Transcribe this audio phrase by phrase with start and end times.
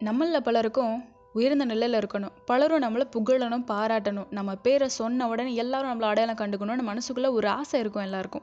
[0.00, 2.34] நம்மளில் பலருக்கும் உயர்ந்த நிலையில் இருக்கணும்.
[2.44, 4.26] பலரும் நம்மளை புகழணும் பாராட்டணும்.
[4.30, 8.42] நம்ம பேரை சொன்ன உடனே எல்லாரும் நம்மளை அடையாளம் கண்டுக்கணும்னு மனசுக்குள்ளே ஒரு ஆசை இருக்கும் எல்லாருக்கும்.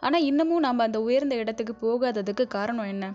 [0.00, 3.12] ஆனால் இன்னமும் நம்ம அந்த உயர்ந்த இடத்துக்கு போகாததுக்கு காரணம் என்ன?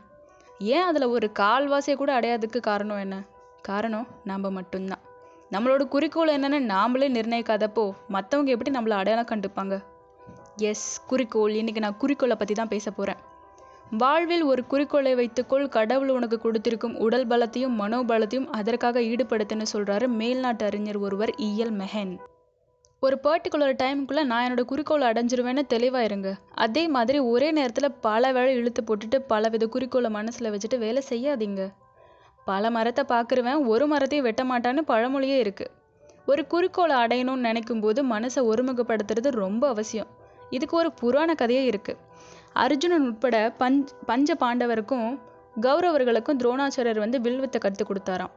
[0.59, 3.23] ஏன் அதில் ஒரு கால்வாசியை கூட அடையாததுக்கு காரணம் என்ன?
[3.61, 5.03] காரணம் நாம் மட்டும்தான்.
[5.51, 9.83] நம்மளோட குறிக்கோள் என்னென்னு நாமளே நிர்ணயிக்காதப்போ மற்றவங்க எப்படி நம்மளை அடையாளம் கண்டுப்பாங்க?
[10.55, 11.51] எஸ் குறிக்கோள்.
[11.51, 13.17] இன்னைக்கு நான் குறிக்கோளை பற்றி தான் பேச போகிறேன்
[13.91, 20.97] வாழ்வில் ஒரு குறிக்கோளை வைத்துக்கொள் கடவுள் உனக்கு கொடுத்திருக்கும் உடல் பலத்தையும் மனோபலத்தையும் அதற்காக ஈடுபடுத்துன்னு சொல்கிறாரு மேல்நாட்டு அறிஞர்
[20.97, 22.11] ஒருவர் இயல் மெஹன்.
[22.99, 26.35] ஒரு பர்டிகுலர் டைமுக்குள்ளே நான் என்னோட குறிக்கோளை அடைஞ்சிருவேன்னு தெளிவாக இருங்க.
[26.65, 31.63] அதே மாதிரி ஒரே நேரத்தில் பல வேலை இழுத்து போட்டுட்டு பலவித குறிக்கோளை மனசில் வச்சுட்டு வேலை செய்யாதீங்க.
[32.45, 35.73] பல மரத்தை பார்க்குருவேன் ஒரு மரத்தையும் வெட்ட மாட்டான்னு பழமொழியே இருக்குது
[36.25, 40.07] ஒரு குறிக்கோளை அடையணும்னு நினைக்கும் போது மனசை ஒருமுகப்படுத்துறது ரொம்ப அவசியம்.
[40.49, 41.99] இதுக்கு ஒரு புராண கதையே இருக்குது
[42.55, 45.09] அர்ஜுனன் உட்பட பஞ்ச் பஞ்ச பாண்டவருக்கும்
[45.61, 48.33] கௌரவர்களுக்கும் துரோணாச்சாரியர் வந்து வில்வித்தை கற்றுக் கொடுத்தாராம்.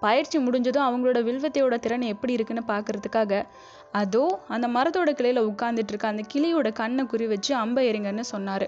[0.00, 3.42] பயிற்சி முடிஞ்சதும் அவங்களோட வில்வத்தையோட திறன் எப்படி இருக்குன்னு பார்க்கறதுக்காக
[3.92, 8.66] அதோ அந்த மரத்தோட கிளையில் உட்கார்ந்துட்டு இருக்க அந்த கிளியோட கண்ணை குறி வச்சு அம்பை எறிங்கன்னு சொன்னார்.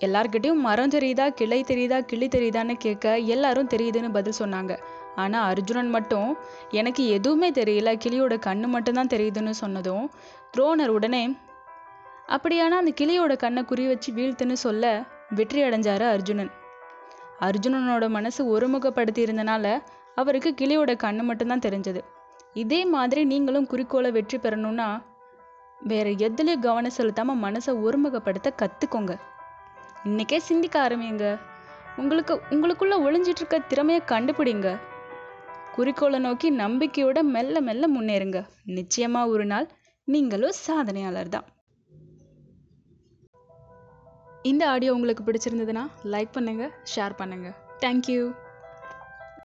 [0.00, 4.78] எல்லார்கிட்டையும் மரம் தெரியுதா கிளை தெரியுதா கிளி தெரியுதான்னு கேட்க எல்லாரும் தெரியுதுன்னு பதில் சொன்னாங்க.
[5.14, 6.38] ஆனால் அர்ஜுனன் மட்டும்
[6.70, 10.10] எனக்கு எதுவுமே தெரியல கிளியோட கண்ணு மட்டும்தான் தெரியுதுன்னு சொன்னதும்
[10.56, 11.22] துரோணர் உடனே
[12.34, 14.84] அப்படியானா அந்த கிளியோட கண்ணை குறி வச்சு வீழ்த்துன்னு சொல்ல
[15.38, 16.50] வெற்றி அடைஞ்சாரு அர்ஜுனன்.
[17.40, 19.66] அர்ஜுனனோட மனசு ஒருமுகப்படுத்தி இருந்தனால
[20.14, 22.00] அவருக்கு கிளியோட கண்ணு மட்டும்தான் தெரிஞ்சது.
[22.54, 24.88] இதே மாதிரி நீங்களும் குறிக்கோளை வெற்றி பெறணும்னா
[25.90, 29.12] வேற எதுலேயும் கவனம் செலுத்தாம மனசை ஒருமுகப்படுத்த கத்துக்கோங்க.
[30.04, 31.26] இன்னைக்கே சிந்திக்க ஆரம்பிங்க.
[31.96, 34.68] உங்களுக்கு உங்களுக்குள்ள ஒளிஞ்சிட்டு இருக்க திறமையை கண்டுபிடிங்க.
[35.76, 38.40] குறிக்கோளை நோக்கி நம்பிக்கையோட மெல்ல மெல்ல முன்னேறுங்க.
[38.78, 39.68] நிச்சயமா ஒரு நாள்
[40.08, 41.46] நீங்களும் சாதனையாளர் தான்
[44.50, 47.48] இந்த ஆடியோ உங்களுக்கு பிடிச்சிருந்ததுன்னா லைக் பண்ணுங்கள் ஷேர் பண்ணுங்க.
[47.84, 48.20] தேங்க்யூ